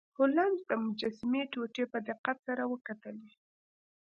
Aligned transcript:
هولمز 0.17 0.59
د 0.69 0.71
مجسمې 0.85 1.41
ټوټې 1.51 1.83
په 1.93 1.99
دقت 2.09 2.37
سره 2.47 2.63
وکتلې. 2.73 3.29